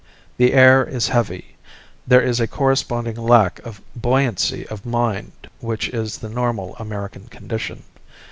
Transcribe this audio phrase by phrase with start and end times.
[0.37, 1.57] The air is heavy;
[2.07, 7.27] there is a corresponding lack of the buoyancy of mind which is the normal American
[7.27, 7.83] condition.